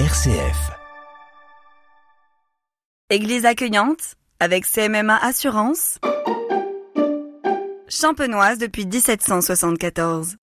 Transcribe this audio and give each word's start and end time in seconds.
RCF. 0.00 0.72
Église 3.10 3.44
accueillante 3.44 4.16
avec 4.40 4.66
CMMA 4.66 5.16
Assurance. 5.16 6.00
Champenoise 7.86 8.58
depuis 8.58 8.86
1774. 8.86 10.34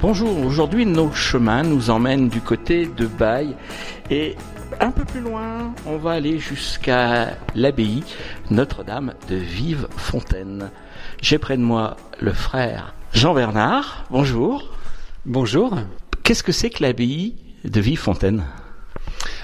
Bonjour, 0.00 0.36
aujourd'hui 0.44 0.84
nos 0.84 1.12
chemins 1.12 1.62
nous 1.62 1.90
emmènent 1.90 2.28
du 2.28 2.40
côté 2.40 2.86
de 2.86 3.06
Baye 3.06 3.54
et 4.10 4.34
un 4.80 4.90
peu 4.90 5.04
plus 5.04 5.20
loin, 5.20 5.72
on 5.86 5.96
va 5.96 6.10
aller 6.10 6.40
jusqu'à 6.40 7.36
l'abbaye 7.54 8.02
Notre-Dame 8.50 9.14
de 9.28 9.36
Vive-Fontaine. 9.36 10.72
J'ai 11.22 11.38
près 11.38 11.56
de 11.56 11.62
moi 11.62 11.96
le 12.20 12.32
frère 12.32 12.94
Jean 13.12 13.32
Bernard. 13.32 14.06
Bonjour. 14.10 14.75
Bonjour. 15.28 15.76
Qu'est-ce 16.22 16.44
que 16.44 16.52
c'est 16.52 16.70
que 16.70 16.84
l'abbaye 16.84 17.34
de 17.64 17.80
Vive-Fontaine 17.80 18.44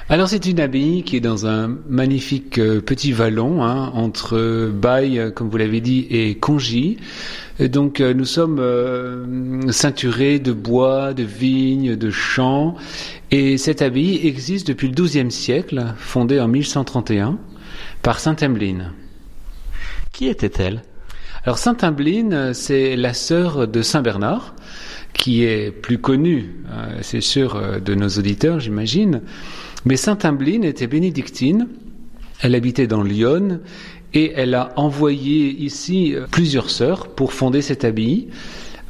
alors 0.09 0.29
c'est 0.29 0.45
une 0.47 0.61
abbaye 0.61 1.05
qui 1.05 1.17
est 1.17 1.21
dans 1.21 1.47
un 1.47 1.79
magnifique 1.89 2.59
euh, 2.59 2.81
petit 2.81 3.13
vallon 3.13 3.65
hein, 3.65 3.93
entre 3.95 4.69
Baye, 4.69 5.19
euh, 5.19 5.31
comme 5.31 5.49
vous 5.49 5.57
l'avez 5.57 5.81
dit, 5.81 6.07
et 6.11 6.35
Congy. 6.37 6.99
Et 7.59 7.69
donc 7.69 8.01
euh, 8.01 8.13
nous 8.13 8.25
sommes 8.25 9.71
ceinturés 9.71 10.39
de 10.39 10.53
bois, 10.53 11.15
de 11.15 11.23
vignes, 11.23 11.97
de 11.97 12.11
champs. 12.11 12.75
Et 13.31 13.57
cette 13.57 13.81
abbaye 13.81 14.27
existe 14.27 14.67
depuis 14.67 14.89
le 14.89 14.95
XIIe 14.95 15.31
siècle, 15.31 15.95
fondée 15.97 16.41
en 16.41 16.49
1131 16.49 17.39
par 18.03 18.21
Sainte 18.21 18.43
Emmeline. 18.43 18.93
Qui 20.13 20.27
était-elle? 20.29 20.83
Alors 21.45 21.59
Sainte 21.59 21.83
Emmeline, 21.83 22.53
c'est 22.55 22.97
la 22.97 23.15
sœur 23.15 23.67
de 23.67 23.83
Saint 23.83 24.03
Bernard 24.03 24.55
qui 25.15 25.45
est 25.45 25.71
plus 25.71 25.99
connue, 25.99 26.55
c'est 27.03 27.21
sûr, 27.21 27.81
de 27.81 27.95
nos 27.95 28.09
auditeurs, 28.09 28.61
j'imagine. 28.61 29.23
Mais 29.85 29.97
Sainte 29.97 30.25
Ambline 30.25 30.65
était 30.65 30.87
bénédictine, 30.87 31.69
elle 32.41 32.55
habitait 32.55 32.87
dans 32.87 33.03
Lyon 33.03 33.61
et 34.15 34.33
elle 34.35 34.55
a 34.55 34.73
envoyé 34.77 35.49
ici 35.49 36.15
euh, 36.15 36.27
plusieurs 36.31 36.71
sœurs 36.71 37.09
pour 37.09 37.33
fonder 37.33 37.63
cette 37.63 37.85
abbaye. 37.85 38.29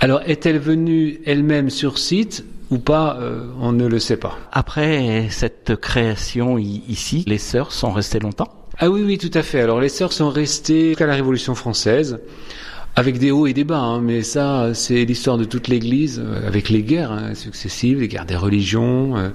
Alors 0.01 0.21
est-elle 0.27 0.59
venue 0.59 1.21
elle-même 1.27 1.71
sur 1.71 1.99
site 1.99 2.45
ou 2.71 2.79
pas, 2.79 3.19
euh, 3.21 3.47
on 3.61 3.73
ne 3.73 3.87
le 3.87 3.99
sait 3.99 4.17
pas. 4.17 4.39
Après 4.51 5.29
cette 5.31 5.77
création 5.77 6.59
ici, 6.59 7.25
les 7.27 7.39
sœurs 7.39 7.73
sont 7.73 7.93
restées 7.93 8.19
longtemps? 8.19 8.49
Ah 8.79 8.91
oui, 8.91 9.03
oui, 9.05 9.19
tout 9.19 9.31
à 9.35 9.43
fait. 9.43 9.61
Alors 9.61 9.81
les 9.81 9.91
sœurs 9.91 10.13
sont 10.13 10.31
restées 10.31 10.89
jusqu'à 10.89 11.07
la 11.07 11.15
Révolution 11.15 11.55
française 11.55 12.19
avec 12.95 13.19
des 13.19 13.31
hauts 13.31 13.47
et 13.47 13.53
des 13.53 13.65
bas, 13.65 13.81
hein, 13.81 14.01
mais 14.01 14.23
ça, 14.23 14.75
c'est 14.75 15.05
l'histoire 15.05 15.39
de 15.39 15.45
toute 15.45 15.69
l'Église, 15.69 16.23
euh, 16.23 16.47
avec 16.47 16.69
les 16.69 16.83
guerres 16.83 17.13
hein, 17.13 17.35
successives, 17.35 18.01
les 18.01 18.09
guerres 18.09 18.27
des 18.27 18.37
religions. 18.37 19.33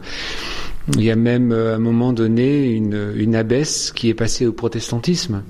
Il 0.93 1.03
y 1.03 1.11
a 1.11 1.17
même 1.17 1.51
euh, 1.51 1.73
à 1.73 1.75
un 1.75 1.79
moment 1.79 2.13
donné 2.13 2.69
une, 2.71 3.11
une 3.15 3.35
abbesse 3.35 3.91
qui 3.91 4.07
est 4.07 4.13
passée 4.13 4.45
au 4.45 4.53
protestantisme. 4.53 5.43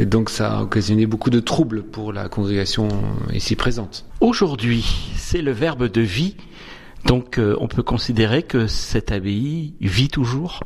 Et 0.00 0.04
donc 0.04 0.28
ça 0.28 0.58
a 0.58 0.62
occasionné 0.62 1.06
beaucoup 1.06 1.30
de 1.30 1.40
troubles 1.40 1.82
pour 1.82 2.12
la 2.12 2.28
congrégation 2.28 2.88
ici 3.32 3.56
présente. 3.56 4.04
Aujourd'hui, 4.20 4.84
c'est 5.16 5.40
le 5.40 5.52
verbe 5.52 5.90
de 5.90 6.02
vie. 6.02 6.36
Donc 7.06 7.38
euh, 7.38 7.56
on 7.60 7.68
peut 7.68 7.82
considérer 7.82 8.42
que 8.42 8.66
cette 8.66 9.12
abbaye 9.12 9.72
vit 9.80 10.08
toujours? 10.08 10.60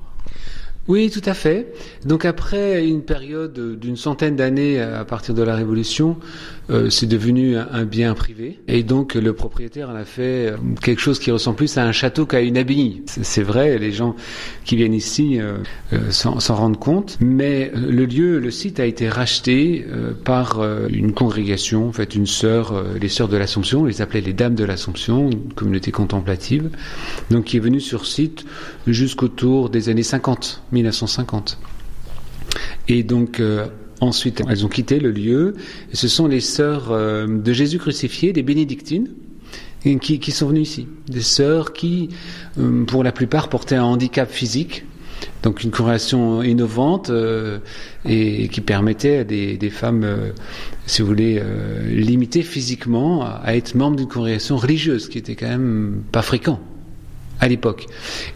Oui, 0.88 1.08
tout 1.10 1.22
à 1.24 1.34
fait. 1.34 1.72
Donc 2.04 2.24
après 2.24 2.84
une 2.84 3.02
période 3.02 3.78
d'une 3.78 3.96
centaine 3.96 4.34
d'années 4.34 4.80
à 4.80 5.04
partir 5.04 5.34
de 5.34 5.42
la 5.42 5.54
Révolution, 5.54 6.16
euh, 6.70 6.88
c'est 6.88 7.06
devenu 7.06 7.56
un, 7.56 7.84
bien 7.84 8.14
privé. 8.14 8.60
Et 8.68 8.82
donc 8.82 9.14
le 9.14 9.32
propriétaire 9.32 9.90
en 9.90 9.94
a 9.94 10.04
fait 10.04 10.50
euh, 10.50 10.56
quelque 10.80 11.00
chose 11.00 11.18
qui 11.18 11.30
ressemble 11.30 11.56
plus 11.56 11.76
à 11.78 11.84
un 11.84 11.92
château 11.92 12.26
qu'à 12.26 12.40
une 12.40 12.56
abbaye. 12.56 13.02
C'est 13.06 13.42
vrai, 13.42 13.78
les 13.78 13.92
gens 13.92 14.14
qui 14.64 14.76
viennent 14.76 14.94
ici 14.94 15.40
euh, 15.40 15.58
s'en 16.10 16.54
rendent 16.54 16.78
compte. 16.78 17.18
Mais 17.20 17.72
le 17.74 18.04
lieu, 18.04 18.38
le 18.38 18.50
site 18.50 18.78
a 18.78 18.86
été 18.86 19.08
racheté 19.08 19.84
par 20.24 20.62
une 20.88 21.12
congrégation, 21.12 21.88
en 21.88 21.92
fait 21.92 22.14
une 22.14 22.26
sœur, 22.26 22.84
les 23.00 23.08
sœurs 23.08 23.28
de 23.28 23.36
l'Assomption, 23.36 23.82
on 23.82 23.84
les 23.84 24.02
appelait 24.02 24.20
les 24.20 24.32
Dames 24.32 24.54
de 24.54 24.64
l'Assomption, 24.64 25.30
une 25.30 25.52
communauté 25.52 25.90
contemplative, 25.90 26.70
donc 27.30 27.44
qui 27.44 27.56
est 27.56 27.60
venue 27.60 27.80
sur 27.80 28.06
site 28.06 28.44
jusqu'autour 28.86 29.70
des 29.70 29.88
années 29.88 30.02
50. 30.02 30.62
1950. 30.72 31.58
Et 32.88 33.02
donc, 33.02 33.40
ensuite, 34.00 34.42
elles 34.48 34.64
ont 34.64 34.68
quitté 34.68 35.00
le 35.00 35.10
lieu. 35.10 35.54
ce 35.92 36.08
sont 36.08 36.26
les 36.26 36.40
sœurs 36.40 36.90
euh, 36.90 37.26
de 37.26 37.52
Jésus 37.52 37.78
crucifié, 37.78 38.32
des 38.32 38.42
bénédictines, 38.42 39.08
qui, 40.00 40.30
sont 40.30 40.48
venues 40.48 40.60
ici. 40.60 40.86
Des 41.08 41.22
sœurs 41.22 41.72
qui, 41.72 42.10
euh, 42.58 42.84
pour 42.84 43.02
la 43.02 43.12
plupart, 43.12 43.48
portaient 43.48 43.76
un 43.76 43.84
handicap 43.84 44.30
physique. 44.30 44.84
Donc 45.42 45.62
une 45.62 45.70
congrégation 45.70 46.42
innovante 46.42 47.10
et 48.06 48.48
qui 48.48 48.60
permettait 48.62 49.18
à 49.18 49.24
des, 49.24 49.58
des 49.58 49.68
femmes, 49.68 50.06
si 50.86 51.02
vous 51.02 51.08
voulez, 51.08 51.42
limitées 51.86 52.42
physiquement 52.42 53.26
à 53.26 53.54
être 53.54 53.74
membres 53.74 53.96
d'une 53.96 54.08
congrégation 54.08 54.56
religieuse, 54.56 55.10
qui 55.10 55.18
était 55.18 55.34
quand 55.34 55.48
même 55.48 56.02
pas 56.10 56.22
fréquent 56.22 56.58
à 57.40 57.48
l'époque. 57.48 57.86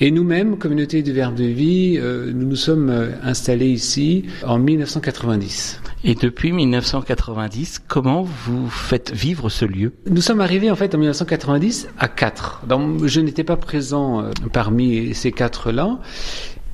Et 0.01 0.11
nous-mêmes, 0.11 0.59
communauté 0.59 1.03
du 1.03 1.13
Verbe 1.13 1.35
de 1.35 1.45
Vie, 1.45 1.99
euh, 1.99 2.33
nous 2.33 2.47
nous 2.47 2.57
sommes 2.57 2.89
euh, 2.89 3.11
installés 3.23 3.69
ici 3.69 4.25
en 4.45 4.59
1990. 4.59 5.81
Et 6.05 6.15
depuis 6.15 6.53
1990, 6.53 7.83
comment 7.87 8.23
vous 8.23 8.69
faites 8.69 9.13
vivre 9.13 9.49
ce 9.49 9.65
lieu? 9.65 9.93
Nous 10.11 10.21
sommes 10.21 10.41
arrivés 10.41 10.71
en 10.71 10.77
fait 10.77 10.95
en 10.95 10.99
1990 10.99 11.89
à 11.99 12.09
quatre. 12.09 12.63
Donc, 12.67 13.07
je 13.07 13.21
n'étais 13.21 13.45
pas 13.45 13.57
présent 13.57 14.21
euh, 14.21 14.31
parmi 14.53 15.15
ces 15.15 15.33
quatre-là, 15.33 15.99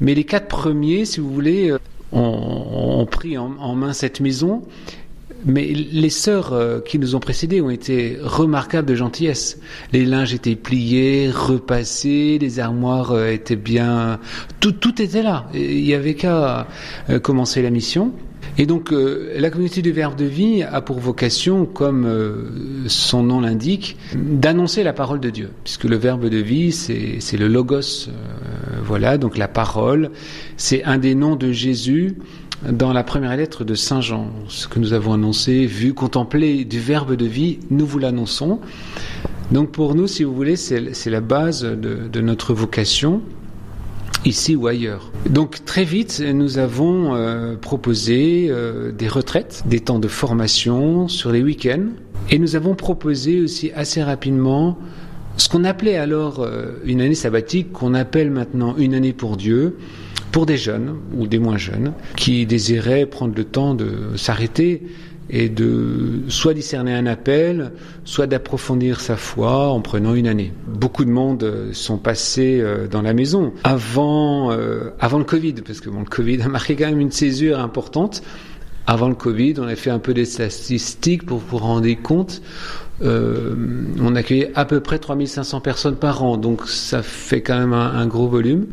mais 0.01 0.15
les 0.15 0.25
quatre 0.25 0.49
premiers, 0.49 1.05
si 1.05 1.21
vous 1.21 1.33
voulez, 1.33 1.75
ont, 2.13 3.07
pris 3.11 3.39
en 3.39 3.75
main 3.77 3.93
cette 3.93 4.21
maison 4.21 4.63
mais 5.45 5.67
les 5.67 6.11
sœurs 6.11 6.53
euh, 6.53 6.81
qui 6.81 6.99
nous 6.99 7.15
ont 7.15 7.21
précédés 7.21 7.61
ont 7.61 7.71
été 7.71 8.19
remarquables 8.21 8.89
de 8.89 8.95
gentillesse. 8.95 9.59
Les 9.93 10.05
linges 10.05 10.35
étaient 10.35 10.57
pliés, 10.57 11.31
repassés, 11.31 12.39
les 12.41 12.61
armoires 12.61 13.13
euh, 13.13 13.31
étaient 13.31 13.57
bien... 13.57 14.19
Tout, 14.61 14.73
tout 14.73 15.01
était 15.01 15.23
là. 15.23 15.47
Il 15.55 15.83
n'y 15.83 15.95
avait 15.95 16.15
qu'à 16.15 16.69
euh, 17.09 17.19
commencer 17.19 17.63
la 17.63 17.71
mission. 17.71 18.13
Et 18.59 18.67
donc 18.67 18.91
la 18.91 19.49
communauté 19.51 19.81
du 19.81 19.93
Verbe 19.93 20.17
de 20.17 20.25
vie 20.25 20.63
a 20.63 20.81
pour 20.81 20.99
vocation, 20.99 21.67
comme 21.67 22.85
son 22.89 23.23
nom 23.23 23.41
l'indique, 23.41 23.97
d'annoncer 24.15 24.83
la 24.83 24.93
parole 24.93 25.21
de 25.21 25.31
Dieu, 25.31 25.51
puisque 25.63 25.85
le 25.85 25.97
Verbe 25.97 26.29
de 26.29 26.39
vie, 26.39 26.73
c'est 26.73 27.37
le 27.37 27.49
logos, 27.49 28.09
voilà, 28.83 29.19
donc 29.19 29.39
la 29.39 29.47
parole, 29.47 30.11
c'est 30.57 30.83
un 30.85 30.99
des 30.99 31.15
noms 31.15 31.37
de 31.37 31.53
Jésus 31.53 32.17
dans 32.69 32.93
la 32.93 33.03
première 33.03 33.37
lettre 33.37 33.65
de 33.65 33.75
Saint 33.75 34.01
Jean. 34.01 34.31
Ce 34.49 34.69
que 34.69 34.79
nous 34.79 34.93
avons 34.93 35.15
annoncé, 35.15 35.67
vu, 35.67 35.95
contemplé 35.95 36.65
du 36.65 36.79
Verbe 36.79 37.15
de 37.15 37.27
vie, 37.27 37.59
nous 37.71 37.87
vous 37.87 37.99
l'annonçons. 37.99 38.61
Donc 39.51 39.71
pour 39.73 39.95
nous, 39.95 40.07
si 40.07 40.25
vous 40.25 40.35
voulez, 40.35 40.57
c'est 40.57 41.11
la 41.11 41.21
base 41.21 41.63
de, 41.63 42.21
notre 42.21 42.55
vocation 42.55 43.23
ici 44.27 44.55
ou 44.55 44.67
ailleurs. 44.67 45.11
Donc 45.29 45.65
très 45.65 45.85
vite, 45.85 46.21
nous 46.21 46.59
avons 46.59 47.15
euh, 47.15 47.57
proposé 47.57 48.49
euh, 48.51 48.93
des 48.93 49.09
retraites, 49.09 49.63
des 49.67 49.81
temps 49.81 49.99
de 49.99 50.09
formation 50.09 51.09
sur 51.09 51.33
les 51.33 51.43
week-ends, 51.43 51.87
et 52.29 52.39
nous 52.39 52.55
avons 52.55 52.75
proposé 52.75 53.41
aussi 53.41 53.73
assez 53.75 54.03
rapidement 54.03 54.79
ce 55.39 55.49
qu'on 55.49 55.65
appelait 55.65 55.97
alors 55.97 56.41
euh, 56.41 56.73
une 56.85 57.01
année 57.01 57.15
sabbatique, 57.15 57.73
qu'on 57.73 57.95
appelle 57.95 58.31
maintenant 58.31 58.77
une 58.77 58.95
année 58.95 59.15
pour 59.15 59.39
Dieu, 59.39 59.79
pour 60.33 60.47
des 60.47 60.57
jeunes 60.57 60.97
ou 61.17 61.27
des 61.27 61.39
moins 61.39 61.59
jeunes 61.59 61.93
qui 62.17 62.47
désiraient 62.47 63.07
prendre 63.07 63.35
le 63.37 63.45
temps 63.45 63.75
de 63.75 64.17
s'arrêter 64.17 64.83
et 65.33 65.49
de 65.49 66.23
soit 66.29 66.55
discerner 66.55 66.93
un 66.93 67.07
appel, 67.07 67.73
soit 68.05 68.27
d'approfondir 68.27 69.01
sa 69.01 69.17
foi 69.17 69.69
en 69.69 69.81
prenant 69.81 70.15
une 70.15 70.27
année. 70.27 70.53
Beaucoup 70.67 71.05
de 71.05 71.11
monde 71.11 71.45
euh, 71.45 71.73
sont 71.73 71.99
passés 71.99 72.61
euh, 72.61 72.89
dans 72.89 73.03
la 73.03 73.15
maison 73.15 73.53
avant, 73.63 74.51
euh, 74.51 74.91
avant 74.99 75.19
le 75.19 75.25
Covid, 75.25 75.55
parce 75.65 75.81
que 75.81 75.89
bon, 75.89 76.01
le 76.01 76.07
Covid 76.07 76.43
a 76.43 76.49
marqué 76.49 76.75
quand 76.75 76.89
même 76.89 77.01
une 77.01 77.13
césure 77.13 77.61
importante. 77.61 78.23
Avant 78.89 79.09
le 79.09 79.15
Covid, 79.15 79.55
on 79.59 79.69
a 79.69 79.77
fait 79.77 79.91
un 79.91 80.01
peu 80.01 80.15
des 80.15 80.25
statistiques 80.25 81.25
pour 81.25 81.39
vous 81.39 81.59
rendre 81.59 81.89
compte. 82.03 82.43
On 83.03 84.17
accueillait 84.17 84.51
à 84.57 84.65
peu 84.65 84.81
près 84.81 84.99
3500 84.99 85.61
personnes 85.61 85.97
par 85.97 86.25
an, 86.25 86.37
donc 86.37 86.67
ça 86.67 87.03
fait 87.03 87.41
quand 87.41 87.59
même 87.59 87.73
un 87.73 88.07
gros 88.07 88.27
volume. 88.27 88.67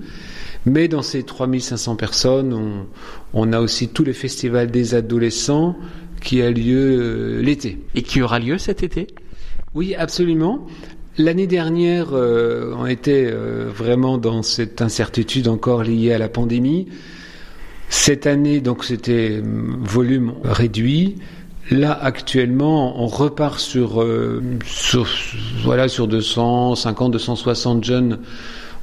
Mais 0.67 0.89
dans 0.89 1.01
ces 1.01 1.23
3500 1.23 1.95
personnes, 1.95 2.85
on, 3.33 3.53
a 3.53 3.61
aussi 3.61 3.87
tout 3.87 4.03
le 4.03 4.11
festival 4.11 4.69
des 4.69 4.95
adolescents 4.95 5.77
qui 6.21 6.41
a 6.41 6.51
lieu 6.51 6.99
euh, 6.99 7.41
l'été. 7.41 7.77
Et 7.95 8.01
qui 8.01 8.21
aura 8.21 8.39
lieu 8.39 8.57
cet 8.57 8.83
été? 8.83 9.07
Oui, 9.75 9.95
absolument. 9.95 10.67
L'année 11.17 11.47
dernière, 11.47 12.09
euh, 12.11 12.73
on 12.77 12.85
était 12.85 13.29
euh, 13.31 13.69
vraiment 13.73 14.17
dans 14.17 14.43
cette 14.43 14.81
incertitude 14.81 15.47
encore 15.47 15.83
liée 15.83 16.11
à 16.11 16.17
la 16.17 16.27
pandémie. 16.27 16.89
Cette 17.87 18.27
année, 18.27 18.59
donc, 18.59 18.83
c'était 18.83 19.41
volume 19.41 20.33
réduit. 20.43 21.15
Là, 21.71 21.97
actuellement, 21.99 23.01
on 23.01 23.07
repart 23.07 23.57
sur, 23.57 24.01
euh, 24.01 24.41
sur 24.65 25.07
voilà, 25.63 25.87
sur 25.87 26.09
250, 26.09 27.13
260 27.13 27.83
jeunes. 27.85 28.19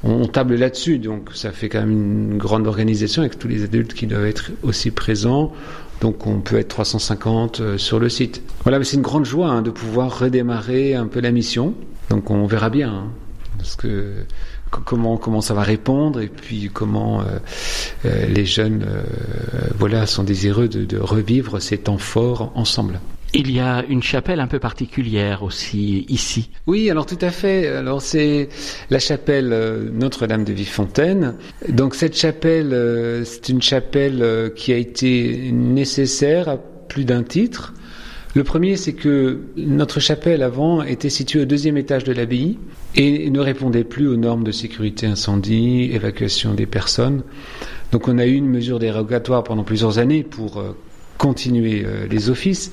On 0.07 0.27
table 0.27 0.53
là-dessus, 0.53 0.99
donc 0.99 1.31
ça 1.33 1.51
fait 1.51 1.67
quand 1.67 1.79
même 1.79 2.31
une 2.31 2.37
grande 2.37 2.67
organisation 2.67 3.23
avec 3.23 3.39
tous 3.39 3.47
les 3.47 3.63
adultes 3.63 3.95
qui 3.95 4.05
doivent 4.05 4.27
être 4.27 4.51
aussi 4.61 4.91
présents. 4.91 5.51
Donc 5.99 6.27
on 6.27 6.41
peut 6.41 6.57
être 6.57 6.67
350 6.67 7.59
euh, 7.59 7.77
sur 7.79 7.99
le 7.99 8.07
site. 8.07 8.43
Voilà, 8.63 8.77
mais 8.77 8.85
c'est 8.85 8.97
une 8.97 9.01
grande 9.01 9.25
joie 9.25 9.47
hein, 9.47 9.63
de 9.63 9.71
pouvoir 9.71 10.19
redémarrer 10.19 10.93
un 10.93 11.07
peu 11.07 11.21
la 11.21 11.31
mission. 11.31 11.73
Donc 12.11 12.29
on 12.29 12.45
verra 12.45 12.69
bien, 12.69 12.93
hein, 12.93 13.07
parce 13.57 13.75
que 13.75 14.13
comment 14.69 15.17
comment 15.17 15.41
ça 15.41 15.55
va 15.55 15.63
répondre 15.63 16.21
et 16.21 16.27
puis 16.27 16.69
comment 16.71 17.21
euh, 17.21 17.23
euh, 18.05 18.27
les 18.27 18.45
jeunes 18.45 18.85
voilà 19.79 20.05
sont 20.05 20.23
désireux 20.23 20.67
de, 20.67 20.85
de 20.85 20.97
revivre 20.99 21.59
ces 21.59 21.79
temps 21.79 21.97
forts 21.97 22.51
ensemble. 22.53 22.99
Il 23.37 23.51
y 23.51 23.59
a 23.59 23.83
une 23.89 24.01
chapelle 24.01 24.39
un 24.39 24.47
peu 24.47 24.59
particulière 24.59 25.43
aussi 25.43 26.05
ici. 26.07 26.49
Oui, 26.67 26.89
alors 26.89 27.05
tout 27.05 27.17
à 27.19 27.31
fait. 27.31 27.67
Alors 27.67 28.01
c'est 28.01 28.47
la 28.89 28.99
chapelle 28.99 29.51
euh, 29.51 29.89
Notre-Dame 29.91 30.45
de 30.45 30.53
Villefontaine. 30.53 31.35
Donc 31.67 31.95
cette 31.95 32.15
chapelle, 32.15 32.71
euh, 32.71 33.25
c'est 33.25 33.49
une 33.49 33.61
chapelle 33.61 34.21
euh, 34.21 34.49
qui 34.49 34.71
a 34.71 34.77
été 34.77 35.51
nécessaire 35.51 36.47
à 36.47 36.55
plus 36.55 37.03
d'un 37.03 37.23
titre. 37.23 37.73
Le 38.35 38.45
premier, 38.45 38.77
c'est 38.77 38.93
que 38.93 39.41
notre 39.57 39.99
chapelle 39.99 40.41
avant 40.41 40.81
était 40.81 41.09
située 41.09 41.41
au 41.41 41.45
deuxième 41.45 41.75
étage 41.75 42.05
de 42.05 42.13
l'abbaye 42.13 42.57
et 42.95 43.29
ne 43.29 43.39
répondait 43.41 43.83
plus 43.83 44.07
aux 44.07 44.15
normes 44.15 44.45
de 44.45 44.53
sécurité 44.53 45.07
incendie, 45.07 45.89
évacuation 45.91 46.53
des 46.53 46.67
personnes. 46.67 47.23
Donc 47.91 48.07
on 48.07 48.17
a 48.17 48.25
eu 48.25 48.33
une 48.35 48.47
mesure 48.47 48.79
dérogatoire 48.79 49.43
pendant 49.43 49.65
plusieurs 49.65 49.99
années 49.99 50.23
pour 50.23 50.63
continuer 51.17 51.85
les 52.09 52.29
offices 52.29 52.71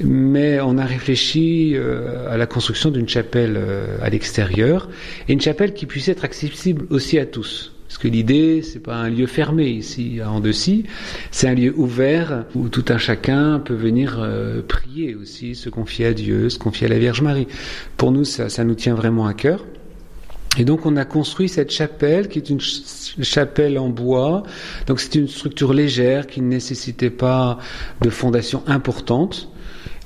mais 0.00 0.60
on 0.60 0.78
a 0.78 0.84
réfléchi 0.84 1.72
euh, 1.74 2.32
à 2.32 2.36
la 2.36 2.46
construction 2.46 2.90
d'une 2.90 3.08
chapelle 3.08 3.56
euh, 3.56 3.98
à 4.02 4.10
l'extérieur 4.10 4.88
et 5.28 5.32
une 5.32 5.40
chapelle 5.40 5.74
qui 5.74 5.86
puisse 5.86 6.08
être 6.08 6.24
accessible 6.24 6.86
aussi 6.90 7.18
à 7.18 7.26
tous. 7.26 7.72
Parce 7.88 7.98
que 7.98 8.08
l'idée, 8.08 8.60
c'est 8.62 8.80
pas 8.82 8.96
un 8.96 9.08
lieu 9.08 9.26
fermé 9.26 9.66
ici 9.66 10.20
à 10.22 10.30
Andecy, 10.30 10.84
c'est 11.30 11.48
un 11.48 11.54
lieu 11.54 11.72
ouvert 11.74 12.44
où 12.54 12.68
tout 12.68 12.84
un 12.88 12.98
chacun 12.98 13.60
peut 13.60 13.74
venir 13.74 14.18
euh, 14.20 14.60
prier 14.60 15.14
aussi, 15.14 15.54
se 15.54 15.70
confier 15.70 16.06
à 16.06 16.12
Dieu, 16.12 16.50
se 16.50 16.58
confier 16.58 16.86
à 16.86 16.90
la 16.90 16.98
Vierge 16.98 17.22
Marie. 17.22 17.48
Pour 17.96 18.12
nous, 18.12 18.24
ça, 18.24 18.50
ça 18.50 18.62
nous 18.64 18.74
tient 18.74 18.94
vraiment 18.94 19.26
à 19.26 19.32
cœur. 19.32 19.64
Et 20.56 20.64
donc 20.64 20.86
on 20.86 20.96
a 20.96 21.04
construit 21.04 21.48
cette 21.48 21.70
chapelle 21.70 22.28
qui 22.28 22.38
est 22.38 22.50
une 22.50 22.60
chapelle 22.60 23.78
en 23.78 23.88
bois. 23.88 24.42
Donc 24.86 25.00
c'est 25.00 25.14
une 25.14 25.28
structure 25.28 25.72
légère 25.72 26.26
qui 26.26 26.40
ne 26.40 26.48
nécessitait 26.48 27.10
pas 27.10 27.58
de 28.00 28.10
fondation 28.10 28.62
importante. 28.66 29.50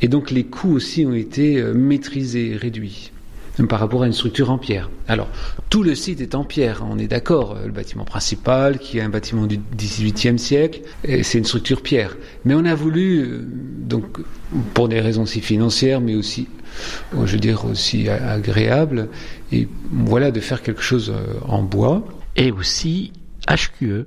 Et 0.00 0.08
donc 0.08 0.30
les 0.30 0.44
coûts 0.44 0.74
aussi 0.74 1.06
ont 1.06 1.14
été 1.14 1.58
euh, 1.58 1.72
maîtrisés, 1.72 2.56
réduits 2.56 3.12
par 3.68 3.80
rapport 3.80 4.02
à 4.02 4.06
une 4.06 4.12
structure 4.12 4.50
en 4.50 4.58
pierre. 4.58 4.90
Alors, 5.08 5.28
tout 5.68 5.82
le 5.82 5.94
site 5.94 6.20
est 6.20 6.34
en 6.34 6.44
pierre, 6.44 6.84
on 6.88 6.98
est 6.98 7.06
d'accord. 7.06 7.56
Euh, 7.56 7.66
le 7.66 7.72
bâtiment 7.72 8.04
principal, 8.04 8.78
qui 8.78 8.98
est 8.98 9.02
un 9.02 9.08
bâtiment 9.08 9.46
du 9.46 9.60
XVIIIe 9.76 10.38
siècle, 10.38 10.80
c'est 11.04 11.38
une 11.38 11.44
structure 11.44 11.82
pierre. 11.82 12.16
Mais 12.44 12.54
on 12.54 12.64
a 12.64 12.74
voulu, 12.74 13.20
euh, 13.20 13.46
donc, 13.46 14.18
pour 14.74 14.88
des 14.88 15.00
raisons 15.00 15.22
aussi 15.22 15.40
financières, 15.40 16.00
mais 16.00 16.14
aussi, 16.14 16.48
je 17.12 17.32
veux 17.32 17.38
dire, 17.38 17.64
aussi 17.64 18.08
agréables, 18.08 19.08
et 19.52 19.68
voilà, 19.90 20.30
de 20.30 20.40
faire 20.40 20.62
quelque 20.62 20.82
chose 20.82 21.12
en 21.46 21.62
bois. 21.62 22.04
Et 22.36 22.50
aussi 22.50 23.12
HQE. 23.48 24.06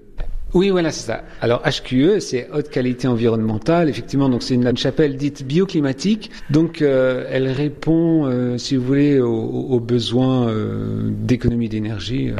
Oui, 0.55 0.69
voilà, 0.69 0.89
c'est 0.93 1.07
ça. 1.07 1.25
Alors 1.41 1.61
HQE, 1.63 2.19
c'est 2.19 2.47
haute 2.53 2.69
qualité 2.69 3.09
environnementale. 3.09 3.89
Effectivement, 3.89 4.29
donc 4.29 4.41
c'est 4.41 4.53
une, 4.53 4.77
chapelle 4.77 5.17
dite 5.17 5.45
bioclimatique. 5.45 6.31
Donc 6.49 6.81
euh, 6.81 7.25
elle 7.29 7.49
répond, 7.49 8.25
euh, 8.25 8.57
si 8.57 8.77
vous 8.77 8.85
voulez, 8.85 9.19
aux, 9.19 9.81
besoins 9.81 10.47
euh, 10.47 11.09
d'économie 11.11 11.67
d'énergie 11.67 12.31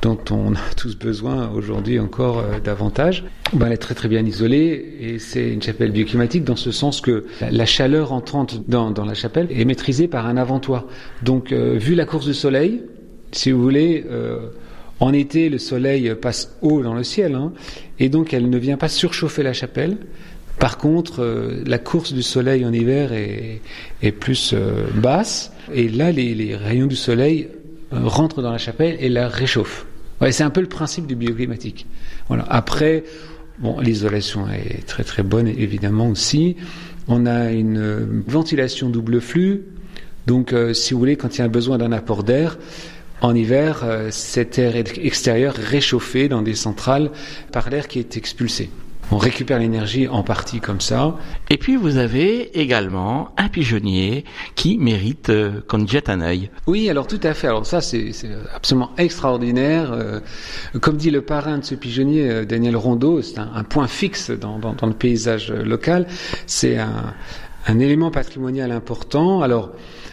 dont 0.00 0.18
on 0.30 0.54
a 0.54 0.74
tous 0.78 0.96
besoin 0.96 1.50
aujourd'hui 1.54 2.00
encore 2.00 2.42
davantage. 2.64 3.22
Ben, 3.52 3.66
elle 3.66 3.74
est 3.74 3.76
très 3.76 3.94
très 3.94 4.08
bien 4.08 4.24
isolée 4.24 4.96
et 4.98 5.18
c'est 5.18 5.50
une 5.50 5.60
chapelle 5.60 5.92
bioclimatique 5.92 6.42
dans 6.42 6.56
ce 6.56 6.70
sens 6.70 7.02
que 7.02 7.26
la, 7.42 7.66
chaleur 7.66 8.14
entrante 8.14 8.66
dans, 8.66 8.90
dans, 8.90 9.04
la 9.04 9.14
chapelle 9.14 9.48
est 9.50 9.66
maîtrisée 9.66 10.08
par 10.08 10.26
un 10.26 10.38
avant-toit. 10.38 10.86
Donc 11.22 11.52
vu 11.52 11.94
la 11.94 12.06
course 12.06 12.24
du 12.24 12.34
soleil, 12.34 12.80
si 13.32 13.50
vous 13.50 13.62
voulez 13.62 14.06
en 15.00 15.12
été, 15.12 15.48
le 15.48 15.58
soleil 15.58 16.14
passe 16.20 16.56
haut 16.62 16.82
dans 16.82 16.94
le 16.94 17.04
ciel, 17.04 17.34
hein, 17.34 17.52
et 17.98 18.08
donc 18.08 18.32
elle 18.32 18.48
ne 18.48 18.58
vient 18.58 18.76
pas 18.76 18.88
surchauffer 18.88 19.42
la 19.42 19.52
chapelle. 19.52 19.98
Par 20.58 20.78
contre, 20.78 21.22
euh, 21.22 21.62
la 21.66 21.78
course 21.78 22.14
du 22.14 22.22
soleil 22.22 22.64
en 22.64 22.72
hiver 22.72 23.12
est, 23.12 24.12
plus 24.12 24.52
euh, 24.54 24.86
basse, 24.94 25.52
et 25.72 25.88
là, 25.88 26.12
les, 26.12 26.56
rayons 26.56 26.86
du 26.86 26.96
soleil 26.96 27.48
euh, 27.92 27.98
rentrent 28.04 28.40
dans 28.40 28.52
la 28.52 28.58
chapelle 28.58 28.96
et 29.00 29.08
la 29.08 29.28
réchauffent. 29.28 29.86
C'est 30.30 30.44
un 30.44 30.50
peu 30.50 30.62
le 30.62 30.68
principe 30.68 31.06
du 31.06 31.14
bioclimatique. 31.14 31.86
Après, 32.48 33.04
bon, 33.58 33.80
l'isolation 33.80 34.48
est 34.48 34.86
très 34.86 35.04
très 35.04 35.22
bonne 35.22 35.46
évidemment 35.46 36.08
aussi. 36.08 36.56
On 37.06 37.26
a 37.26 37.52
une 37.52 38.22
ventilation 38.26 38.88
double 38.88 39.20
flux, 39.20 39.64
donc 40.26 40.54
si 40.72 40.94
vous 40.94 40.98
voulez, 40.98 41.16
quand 41.16 41.36
il 41.36 41.42
y 41.42 41.44
a 41.44 41.48
besoin 41.48 41.76
d'un 41.76 41.92
apport 41.92 42.22
d'air, 42.22 42.56
en 43.20 43.34
hiver, 43.34 43.80
euh, 43.84 44.08
cet 44.10 44.58
air 44.58 44.76
extérieur 44.76 45.54
réchauffé 45.54 46.28
dans 46.28 46.42
des 46.42 46.54
centrales 46.54 47.10
par 47.52 47.70
l'air 47.70 47.88
qui 47.88 47.98
est 47.98 48.16
expulsé. 48.16 48.70
On 49.12 49.18
récupère 49.18 49.60
l'énergie 49.60 50.08
en 50.08 50.24
partie 50.24 50.58
comme 50.58 50.80
ça. 50.80 51.14
Et 51.48 51.58
puis 51.58 51.76
vous 51.76 51.96
avez 51.96 52.58
également 52.60 53.32
un 53.36 53.48
pigeonnier 53.48 54.24
qui 54.56 54.78
mérite 54.78 55.30
euh, 55.30 55.60
qu'on 55.68 55.86
jette 55.86 56.08
un 56.08 56.20
œil. 56.20 56.50
Oui, 56.66 56.90
alors 56.90 57.06
tout 57.06 57.20
à 57.22 57.32
fait. 57.32 57.46
Alors 57.46 57.64
ça, 57.64 57.80
c'est 57.80 58.10
absolument 58.52 58.90
extraordinaire. 58.98 59.92
Euh, 59.92 60.18
comme 60.80 60.96
dit 60.96 61.12
le 61.12 61.22
parrain 61.22 61.58
de 61.58 61.64
ce 61.64 61.76
pigeonnier, 61.76 62.44
Daniel 62.46 62.76
Rondeau, 62.76 63.22
c'est 63.22 63.38
un, 63.38 63.62
point 63.62 63.86
fixe 63.86 64.30
dans, 64.30 64.58
le 64.58 64.92
paysage 64.92 65.52
local. 65.52 66.08
C'est 66.46 66.76
un, 66.76 67.14
un 67.66 67.78
élément 67.78 68.10
patrimonial 68.10 68.70
important. 68.70 69.42
Alors, 69.42 69.72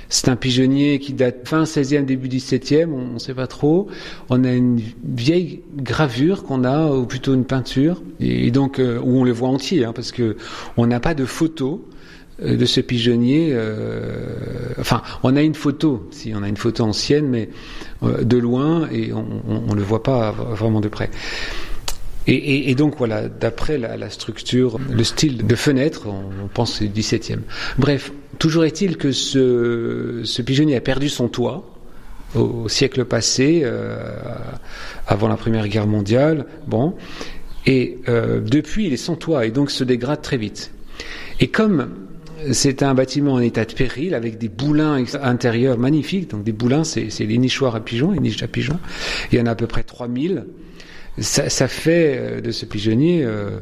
c'est 0.09 0.29
un 0.29 0.35
pigeonnier 0.35 0.99
qui 0.99 1.13
date 1.13 1.47
fin 1.47 1.63
16e, 1.63 2.05
début 2.05 2.27
17e, 2.27 2.89
on 2.91 3.13
ne 3.13 3.19
sait 3.19 3.33
pas 3.33 3.47
trop. 3.47 3.87
On 4.29 4.43
a 4.43 4.51
une 4.51 4.81
vieille 5.03 5.61
gravure 5.75 6.43
qu'on 6.43 6.63
a, 6.63 6.91
ou 6.91 7.05
plutôt 7.05 7.33
une 7.33 7.45
peinture, 7.45 8.01
et 8.19 8.51
donc 8.51 8.79
euh, 8.79 8.99
où 8.99 9.19
on 9.19 9.23
le 9.23 9.31
voit 9.31 9.49
entier, 9.49 9.85
hein, 9.85 9.93
parce 9.93 10.11
que 10.11 10.37
on 10.77 10.85
n'a 10.87 10.99
pas 10.99 11.13
de 11.13 11.25
photo 11.25 11.87
euh, 12.43 12.57
de 12.57 12.65
ce 12.65 12.81
pigeonnier. 12.81 13.49
Euh, 13.53 14.73
enfin, 14.79 15.01
on 15.23 15.35
a 15.35 15.41
une 15.41 15.55
photo, 15.55 16.07
si 16.11 16.33
on 16.35 16.43
a 16.43 16.49
une 16.49 16.57
photo 16.57 16.83
ancienne, 16.83 17.27
mais 17.27 17.49
de 18.03 18.37
loin, 18.37 18.89
et 18.91 19.13
on 19.13 19.73
ne 19.73 19.75
le 19.75 19.81
voit 19.81 20.03
pas 20.03 20.31
vraiment 20.31 20.81
de 20.81 20.89
près. 20.89 21.09
Et, 22.25 22.73
donc 22.75 22.97
voilà, 22.97 23.27
d'après 23.27 23.77
la, 23.77 24.09
structure, 24.09 24.79
le 24.89 25.03
style 25.03 25.45
de 25.45 25.55
fenêtre, 25.55 26.07
on, 26.07 26.47
pense 26.47 26.79
c'est 26.79 26.85
17e. 26.85 27.39
Bref, 27.77 28.13
toujours 28.39 28.63
est-il 28.63 28.97
que 28.97 29.11
ce, 29.11 30.41
pigeonnier 30.41 30.77
a 30.77 30.81
perdu 30.81 31.09
son 31.09 31.27
toit 31.27 31.69
au, 32.35 32.69
siècle 32.69 33.05
passé, 33.05 33.61
euh, 33.63 33.97
avant 35.05 35.27
la 35.27 35.35
Première 35.35 35.67
Guerre 35.67 35.87
mondiale. 35.87 36.45
Bon, 36.65 36.95
et 37.65 37.99
euh, 38.07 38.39
depuis, 38.39 38.87
il 38.87 38.93
est 38.93 38.97
sans 38.97 39.15
toit 39.15 39.45
et 39.45 39.51
donc 39.51 39.69
se 39.69 39.83
dégrade 39.83 40.21
très 40.21 40.37
vite. 40.37 40.71
Et 41.39 41.47
comme 41.47 41.89
c'est 42.51 42.83
un 42.83 42.93
bâtiment 42.93 43.33
en 43.33 43.39
état 43.39 43.63
de 43.63 43.73
péril 43.73 44.13
avec 44.15 44.37
des 44.37 44.49
boulins 44.49 45.03
intérieurs 45.21 45.77
magnifiques. 45.77 46.29
Donc 46.29 46.43
des 46.43 46.51
boulins, 46.51 46.83
c'est 46.83 47.07
les 47.19 47.37
nichoirs 47.37 47.75
à 47.75 47.79
pigeons, 47.79 48.11
les 48.11 48.19
niches 48.19 48.43
à 48.43 48.47
pigeons. 48.47 48.79
Il 49.31 49.37
y 49.37 49.41
en 49.41 49.45
a 49.45 49.51
à 49.51 49.55
peu 49.55 49.67
près 49.67 49.83
3000 49.83 50.45
ça, 51.19 51.67
fait 51.67 52.17
euh, 52.17 52.41
de 52.41 52.51
ce 52.51 52.65
pigeonnier 52.65 53.23
euh, 53.23 53.59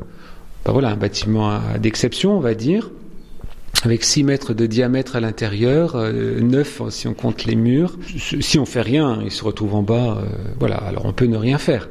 ben 0.65 0.83
un 0.83 0.95
bâtiment 0.95 1.59
d'exception, 1.79 2.37
on 2.37 2.39
va 2.39 2.53
dire, 2.53 2.91
avec 3.83 4.03
6 4.03 4.23
mètres 4.23 4.53
de 4.53 4.65
diamètre 4.65 5.15
à 5.15 5.19
l'intérieur, 5.19 5.95
euh, 5.95 6.39
9 6.39 6.83
si 6.89 7.07
on 7.07 7.13
compte 7.13 7.45
les 7.45 7.55
murs. 7.55 7.97
Si 8.17 8.59
on 8.59 8.65
fait 8.65 8.81
rien, 8.81 9.19
il 9.23 9.31
se 9.31 9.43
retrouve 9.43 9.73
en 9.75 9.81
bas. 9.81 10.19
Euh, 10.19 10.25
voilà, 10.59 10.75
alors 10.75 11.05
on 11.05 11.13
peut 11.13 11.25
ne 11.25 11.37
rien 11.37 11.57
faire. 11.57 11.89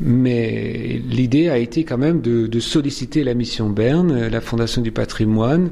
Mais 0.00 1.00
l'idée 1.08 1.48
a 1.48 1.56
été 1.56 1.84
quand 1.84 1.98
même 1.98 2.20
de, 2.20 2.60
solliciter 2.60 3.22
la 3.22 3.34
mission 3.34 3.70
Berne, 3.70 4.26
la 4.26 4.40
Fondation 4.40 4.82
du 4.82 4.90
patrimoine, 4.90 5.70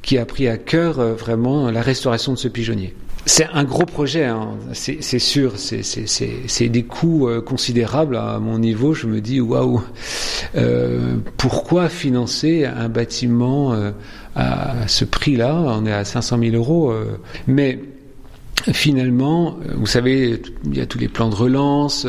qui 0.00 0.16
a 0.16 0.24
pris 0.24 0.46
à 0.46 0.56
cœur 0.56 1.00
vraiment 1.14 1.70
la 1.72 1.82
restauration 1.82 2.32
de 2.32 2.38
ce 2.38 2.46
pigeonnier. 2.46 2.94
C'est 3.26 3.46
un 3.52 3.64
gros 3.64 3.86
projet, 3.86 4.24
hein. 4.24 4.50
c'est 4.72 5.18
sûr. 5.18 5.54
C'est 5.56 6.68
des 6.68 6.82
coûts 6.82 7.28
euh, 7.28 7.40
considérables 7.40 8.16
à 8.16 8.38
mon 8.38 8.58
niveau. 8.58 8.92
Je 8.92 9.06
me 9.06 9.20
dis 9.20 9.40
waouh, 9.40 9.82
euh, 10.56 11.16
pourquoi 11.38 11.88
financer 11.88 12.66
un 12.66 12.88
bâtiment 12.88 13.72
euh, 13.72 13.92
à 14.36 14.86
ce 14.88 15.06
prix-là? 15.06 15.54
On 15.54 15.86
est 15.86 15.92
à 15.92 16.04
500 16.04 16.38
000 16.38 16.56
euros, 16.56 16.92
mais 17.46 17.78
finalement, 18.72 19.58
vous 19.74 19.86
savez, 19.86 20.42
il 20.66 20.76
y 20.76 20.80
a 20.80 20.86
tous 20.86 20.98
les 20.98 21.08
plans 21.08 21.30
de 21.30 21.34
relance 21.34 22.06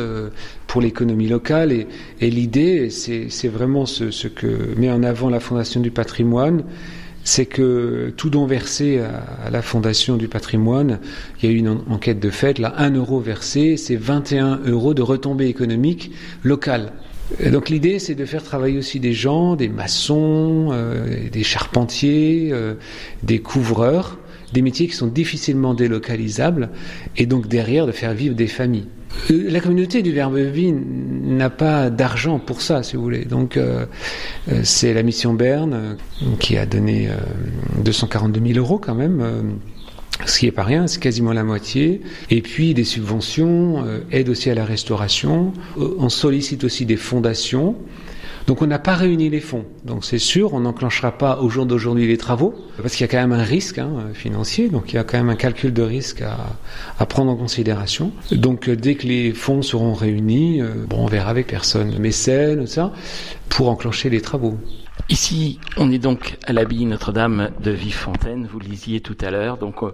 pour 0.66 0.82
l'économie 0.82 1.28
locale 1.28 1.72
et, 1.72 1.86
et 2.20 2.30
l'idée, 2.30 2.90
c'est 2.90 3.48
vraiment 3.48 3.86
ce, 3.86 4.10
ce, 4.10 4.28
que 4.28 4.74
met 4.76 4.90
en 4.90 5.02
avant 5.02 5.30
la 5.30 5.40
Fondation 5.40 5.80
du 5.80 5.90
patrimoine 5.90 6.62
c'est 7.26 7.46
que 7.46 8.12
tout 8.16 8.30
don 8.30 8.46
versé 8.46 9.00
à, 9.00 9.50
la 9.50 9.60
Fondation 9.60 10.16
du 10.16 10.28
patrimoine, 10.28 11.00
il 11.42 11.50
y 11.50 11.52
a 11.52 11.54
eu 11.54 11.58
une 11.58 11.80
enquête 11.90 12.20
de 12.20 12.30
fait, 12.30 12.60
là, 12.60 12.72
1 12.78 12.92
euro 12.92 13.18
versé, 13.18 13.76
c'est 13.76 13.96
21 13.96 14.60
euros 14.66 14.94
de 14.94 15.02
retombées 15.02 15.48
économiques 15.48 16.12
locales. 16.44 16.92
donc 17.50 17.68
l'idée, 17.68 17.98
c'est 17.98 18.14
de 18.14 18.24
faire 18.24 18.44
travailler 18.44 18.78
aussi 18.78 19.00
des 19.00 19.12
gens, 19.12 19.56
des 19.56 19.68
maçons, 19.68 20.68
euh, 20.70 21.28
des 21.28 21.42
charpentiers, 21.42 22.50
euh, 22.52 22.74
des 23.24 23.40
couvreurs, 23.40 24.18
des 24.52 24.62
métiers 24.62 24.86
qui 24.86 24.94
sont 24.94 25.08
difficilement 25.08 25.74
délocalisables, 25.74 26.70
et 27.16 27.26
donc 27.26 27.48
derrière 27.48 27.88
de 27.88 27.92
faire 27.92 28.14
vivre 28.14 28.36
des 28.36 28.46
familles. 28.46 28.86
Euh, 29.30 29.50
la 29.50 29.60
communauté 29.60 30.02
du 30.02 30.12
Verbe 30.12 30.38
n'a 30.38 31.50
pas 31.50 31.90
d'argent 31.90 32.38
pour 32.38 32.60
ça, 32.60 32.82
si 32.82 32.96
vous 32.96 33.02
voulez. 33.02 33.24
Donc, 33.24 33.56
euh, 33.56 33.86
euh, 34.50 34.60
c'est 34.64 34.94
la 34.94 35.02
mission 35.02 35.34
Berne 35.34 35.96
qui 36.38 36.56
a 36.56 36.66
donné 36.66 37.08
242 37.84 38.40
000 38.54 38.58
euros 38.58 38.78
quand 38.78 38.94
même. 38.94 39.58
ce 40.24 40.38
qui 40.38 40.46
est 40.46 40.52
pas 40.52 40.64
rien, 40.64 40.86
c'est 40.86 41.00
quasiment 41.00 41.32
la 41.32 41.44
moitié. 41.44 42.00
Et 42.30 42.40
puis 42.40 42.74
des 42.74 42.84
subventions, 42.84 43.84
aide 44.10 44.28
aussi 44.28 44.50
à 44.50 44.54
la 44.54 44.64
restauration. 44.64 45.52
On 45.76 46.08
sollicite 46.08 46.64
aussi 46.64 46.86
des 46.86 46.96
fondations. 46.96 47.76
Donc 48.46 48.62
on 48.62 48.66
n'a 48.66 48.78
pas 48.78 48.94
réuni 48.94 49.28
les 49.28 49.40
fonds. 49.40 49.64
Donc 49.84 50.04
c'est 50.04 50.18
sûr, 50.18 50.54
on 50.54 50.60
n'enclenchera 50.60 51.12
pas 51.12 51.40
au 51.40 51.48
jour 51.48 51.66
d'aujourd'hui 51.66 52.06
les 52.06 52.16
travaux, 52.16 52.54
parce 52.80 52.94
qu'il 52.94 53.04
y 53.04 53.08
a 53.08 53.10
quand 53.10 53.20
même 53.20 53.32
un 53.32 53.42
risque 53.42 53.78
hein, 53.78 53.92
financier, 54.14 54.68
donc 54.68 54.92
il 54.92 54.96
y 54.96 54.98
a 54.98 55.04
quand 55.04 55.18
même 55.18 55.30
un 55.30 55.36
calcul 55.36 55.72
de 55.72 55.82
risque 55.82 56.22
à, 56.22 56.36
à 56.98 57.06
prendre 57.06 57.30
en 57.30 57.36
considération. 57.36 58.12
Donc 58.30 58.68
euh, 58.68 58.76
dès 58.76 58.94
que 58.94 59.06
les 59.06 59.32
fonds 59.32 59.62
seront 59.62 59.94
réunis, 59.94 60.62
euh, 60.62 60.86
bon, 60.88 61.04
on 61.04 61.06
verra 61.06 61.30
avec 61.30 61.48
personne, 61.48 61.98
mécène, 61.98 62.66
ça, 62.66 62.92
pour 63.48 63.68
enclencher 63.68 64.10
les 64.10 64.20
travaux. 64.20 64.58
Ici, 65.08 65.60
on 65.76 65.92
est 65.92 65.98
donc 65.98 66.36
à 66.46 66.52
l'abbaye 66.52 66.84
Notre-Dame 66.84 67.50
de 67.62 67.70
Vivefontaine, 67.70 68.48
vous 68.50 68.58
le 68.58 68.66
lisiez 68.66 69.00
tout 69.00 69.16
à 69.20 69.30
l'heure, 69.30 69.56
donc 69.56 69.82
euh, 69.82 69.92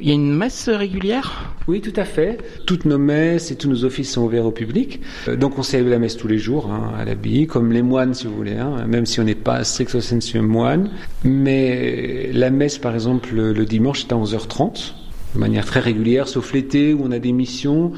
il 0.00 0.08
y 0.08 0.10
a 0.10 0.14
une 0.14 0.34
messe 0.34 0.68
régulière? 0.68 1.54
Oui, 1.68 1.80
tout 1.80 1.92
à 1.96 2.04
fait. 2.04 2.38
Toutes 2.66 2.86
nos 2.86 2.98
messes 2.98 3.50
et 3.50 3.56
tous 3.56 3.68
nos 3.68 3.84
offices 3.84 4.12
sont 4.12 4.22
ouverts 4.22 4.46
au 4.46 4.50
public. 4.50 5.00
Euh, 5.28 5.36
donc 5.36 5.58
on 5.58 5.62
célèbre 5.62 5.90
la 5.90 5.98
messe 5.98 6.16
tous 6.16 6.28
les 6.28 6.38
jours 6.38 6.70
hein, 6.70 6.92
à 6.98 7.04
l'abbaye, 7.04 7.46
comme 7.46 7.72
les 7.72 7.82
moines 7.82 8.14
si 8.14 8.26
vous 8.26 8.34
voulez, 8.34 8.56
hein, 8.56 8.86
même 8.86 9.06
si 9.06 9.20
on 9.20 9.24
n'est 9.24 9.34
pas 9.34 9.62
stricto 9.64 10.00
sensu 10.00 10.40
moine. 10.40 10.90
Mais 11.24 12.30
la 12.32 12.50
messe, 12.50 12.78
par 12.78 12.94
exemple, 12.94 13.34
le 13.34 13.64
dimanche, 13.64 14.04
est 14.04 14.12
à 14.12 14.16
11h30 14.16 14.94
de 15.34 15.38
manière 15.38 15.64
très 15.64 15.80
régulière, 15.80 16.28
sauf 16.28 16.52
l'été 16.52 16.94
où 16.94 17.02
on 17.04 17.10
a 17.10 17.18
des 17.18 17.32
missions. 17.32 17.92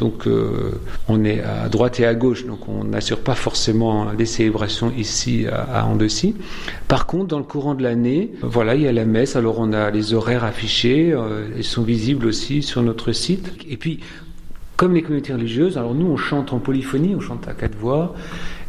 Donc 0.00 0.26
euh, 0.26 0.80
on 1.08 1.24
est 1.24 1.42
à 1.42 1.68
droite 1.68 2.00
et 2.00 2.06
à 2.06 2.14
gauche, 2.14 2.46
donc 2.46 2.70
on 2.70 2.84
n'assure 2.84 3.20
pas 3.20 3.34
forcément 3.34 4.14
des 4.14 4.24
célébrations 4.24 4.90
ici 4.96 5.46
à, 5.46 5.84
Andecy. 5.84 6.34
Par 6.88 7.04
contre, 7.04 7.26
dans 7.26 7.38
le 7.38 7.44
courant 7.44 7.74
de 7.74 7.82
l'année, 7.82 8.32
voilà, 8.40 8.76
il 8.76 8.80
y 8.80 8.88
a 8.88 8.92
la 8.92 9.04
messe. 9.04 9.36
Alors 9.36 9.58
on 9.58 9.74
a 9.74 9.90
les 9.90 10.14
horaires 10.14 10.44
affichés, 10.44 11.12
euh, 11.12 11.50
ils 11.54 11.64
sont 11.64 11.82
visibles 11.82 12.24
aussi 12.24 12.62
sur 12.62 12.82
notre 12.82 13.12
site. 13.12 13.52
Et 13.68 13.76
puis, 13.76 14.00
comme 14.78 14.94
les 14.94 15.02
communautés 15.02 15.34
religieuses, 15.34 15.76
alors 15.76 15.94
nous 15.94 16.06
on 16.06 16.16
chante 16.16 16.54
en 16.54 16.60
polyphonie, 16.60 17.14
on 17.14 17.20
chante 17.20 17.46
à 17.46 17.52
quatre 17.52 17.76
voix 17.76 18.14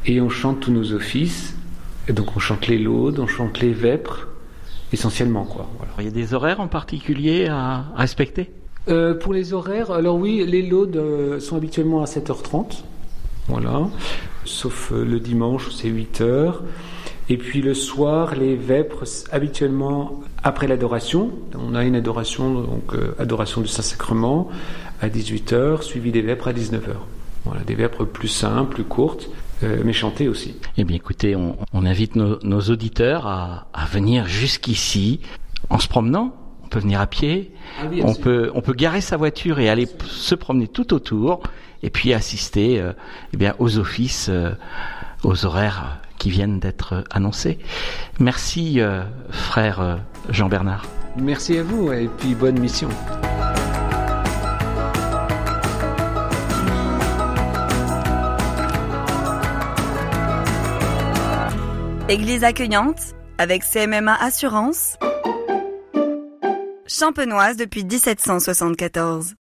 et 0.06 0.20
on 0.20 0.28
chante 0.28 0.60
tous 0.60 0.74
nos 0.74 0.92
offices. 0.92 1.56
Et 2.10 2.14
donc 2.14 2.36
on 2.36 2.40
chante 2.40 2.68
les 2.68 2.78
laudes, 2.78 3.20
on 3.20 3.28
chante 3.28 3.62
les 3.62 3.72
vêpres, 3.72 4.28
essentiellement 4.92 5.46
quoi. 5.46 5.70
Il 6.00 6.04
y 6.04 6.08
a 6.10 6.12
des 6.12 6.34
horaires 6.34 6.60
en 6.60 6.68
particulier 6.68 7.48
à 7.48 7.86
respecter? 7.96 8.52
Euh, 8.88 9.14
pour 9.14 9.34
les 9.34 9.54
horaires, 9.54 9.92
alors 9.92 10.16
oui, 10.16 10.44
les 10.46 10.64
loads 10.64 10.96
euh, 10.96 11.40
sont 11.40 11.56
habituellement 11.56 12.02
à 12.02 12.06
7h30, 12.06 12.82
voilà, 13.48 13.88
sauf 14.44 14.92
euh, 14.92 15.06
le 15.06 15.20
dimanche, 15.20 15.70
c'est 15.72 15.90
8h. 15.90 16.56
Et 17.30 17.38
puis 17.38 17.62
le 17.62 17.74
soir, 17.74 18.36
les 18.36 18.56
vêpres, 18.56 19.04
habituellement 19.32 20.22
après 20.44 20.68
l'adoration. 20.68 21.32
On 21.58 21.76
a 21.76 21.86
une 21.86 21.96
adoration, 21.96 22.62
donc 22.62 22.94
adoration 23.20 23.62
du 23.62 23.70
Saint-Sacrement 23.70 24.50
à 25.02 25.08
18h, 25.08 25.82
suivi 25.82 26.12
des 26.12 26.22
vêpres 26.22 26.50
à 26.50 26.52
19h. 26.52 26.96
Voilà, 27.46 27.64
des 27.64 27.76
vêpres 27.76 28.04
plus 28.04 28.28
simples, 28.28 28.74
plus 28.74 28.84
courtes, 28.84 29.30
mais 29.62 29.94
chantées 29.94 30.28
aussi. 30.28 30.56
Eh 30.76 30.84
bien 30.84 30.98
écoutez, 30.98 31.38
on, 31.38 31.86
invite 31.86 32.16
nos, 32.18 32.62
auditeurs 32.62 33.28
à 33.28 33.86
venir 33.90 34.28
jusqu'ici 34.28 35.22
en 35.70 35.80
se 35.80 35.88
promenant 35.88 36.36
peut 36.72 36.80
venir 36.80 37.00
à 37.00 37.06
pied, 37.06 37.52
ah 37.80 37.84
on 38.02 38.16
peut 38.16 38.50
on 38.56 38.62
peut 38.62 38.74
garer 38.74 39.02
sa 39.02 39.18
voiture 39.18 39.60
et 39.60 39.70
aller 39.70 39.88
se 40.08 40.34
promener 40.34 40.68
tout 40.68 40.94
autour 40.96 41.44
et 41.84 41.90
puis 41.92 42.14
assister 42.14 42.80
euh, 42.80 42.94
eh 43.34 43.38
bien 43.38 43.54
aux 43.60 43.78
offices, 43.78 44.30
euh, 44.30 44.52
aux 45.24 45.46
horaires 45.46 46.00
qui 46.18 46.30
viennent 46.30 46.60
d'être 46.60 47.04
annoncés. 47.12 47.60
Merci 48.20 48.80
euh, 48.80 49.04
frère 49.30 50.00
Jean 50.30 50.50
Bernard. 50.50 50.86
Merci 51.18 51.58
à 51.58 51.64
vous 51.64 51.92
et 51.92 52.10
puis 52.18 52.34
bonne 52.36 52.58
mission. 52.60 52.90
Église 62.08 62.44
accueillante 62.44 63.14
avec 63.38 63.64
CMMA 63.64 64.14
Assurance 64.16 64.98
champenoise 67.02 67.58
depuis 67.58 67.84
1774. 67.84 69.34